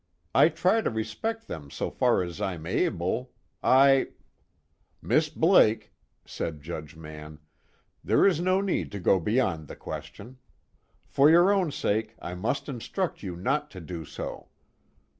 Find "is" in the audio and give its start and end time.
8.25-8.41